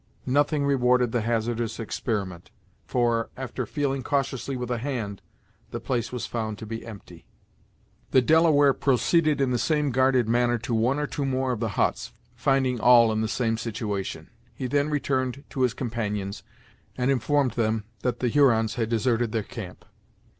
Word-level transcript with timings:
Nothing 0.25 0.65
rewarded 0.65 1.11
the 1.11 1.21
hazardous 1.21 1.79
experiment; 1.79 2.49
for, 2.87 3.29
after 3.37 3.67
feeling 3.67 4.01
cautiously 4.01 4.57
with 4.57 4.71
a 4.71 4.79
hand, 4.79 5.21
the 5.69 5.79
place 5.79 6.11
was 6.11 6.25
found 6.25 6.57
to 6.57 6.65
be 6.65 6.83
empty. 6.83 7.27
The 8.09 8.23
Delaware 8.23 8.73
proceeded 8.73 9.39
in 9.39 9.51
the 9.51 9.59
same 9.59 9.91
guarded 9.91 10.27
manner 10.27 10.57
to 10.57 10.73
one 10.73 10.97
or 10.97 11.05
two 11.05 11.23
more 11.23 11.51
of 11.51 11.59
the 11.59 11.69
huts, 11.77 12.13
finding 12.35 12.79
all 12.79 13.11
in 13.11 13.21
the 13.21 13.27
same 13.27 13.59
situation. 13.59 14.31
He 14.55 14.65
then 14.65 14.89
returned 14.89 15.43
to 15.51 15.61
his 15.61 15.75
companions, 15.75 16.41
and 16.97 17.11
informed 17.11 17.51
them 17.51 17.83
that 17.99 18.21
the 18.21 18.27
Hurons 18.27 18.73
had 18.77 18.89
deserted 18.89 19.31
their 19.33 19.43
camp. 19.43 19.85